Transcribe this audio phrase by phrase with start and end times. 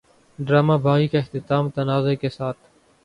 [0.39, 2.57] drama Baaghi کا اختتام تنازعے کے ساتھ